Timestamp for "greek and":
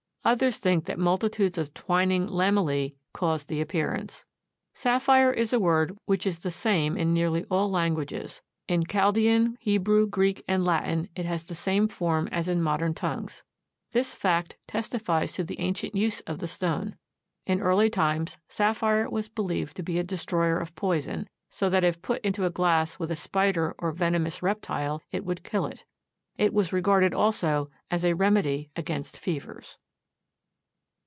10.05-10.63